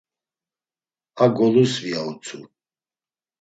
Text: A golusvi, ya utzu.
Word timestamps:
A 1.23 1.25
golusvi, 1.35 1.89
ya 1.93 2.01
utzu. 2.09 2.39